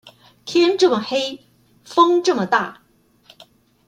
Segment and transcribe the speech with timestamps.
[0.45, 1.45] 天這麼黑，
[1.85, 2.81] 風這麼大